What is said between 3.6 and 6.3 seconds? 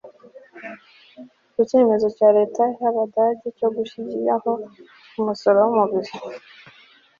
gushyiraho umusoro w umubiri